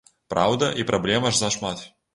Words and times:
Праўда, 0.33 0.71
і 0.81 0.87
праблем 0.89 1.29
аж 1.33 1.41
зашмат. 1.45 1.91